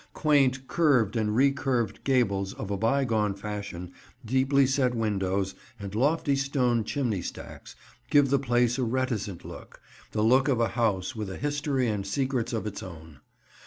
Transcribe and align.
Quaint 0.15 0.67
curved 0.67 1.15
and 1.15 1.35
re 1.35 1.51
curved 1.51 2.03
gables 2.03 2.53
of 2.53 2.71
a 2.71 2.75
bygone 2.75 3.35
fashion, 3.35 3.91
deeply 4.25 4.65
set 4.65 4.95
windows, 4.95 5.53
and 5.79 5.93
lofty 5.93 6.35
stone 6.35 6.83
chimney 6.83 7.21
stacks, 7.21 7.75
give 8.09 8.31
the 8.31 8.39
place 8.39 8.79
a 8.79 8.83
reticent 8.83 9.45
look; 9.45 9.79
the 10.11 10.23
look 10.23 10.47
of 10.47 10.59
a 10.59 10.69
house 10.69 11.15
with 11.15 11.29
a 11.29 11.37
history 11.37 11.87
and 11.87 12.07
secrets 12.07 12.51
of 12.51 12.65
its 12.65 12.81
own. 12.81 13.19